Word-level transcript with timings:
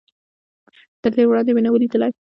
تر 1.01 1.11
دې 1.17 1.23
وړاندې 1.27 1.51
مې 1.55 1.61
نه 1.65 1.69
و 1.71 1.75
ليدلی. 1.81 2.11